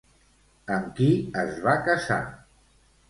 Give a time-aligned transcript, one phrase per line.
[0.75, 1.09] Amb qui
[1.43, 2.21] es va casar?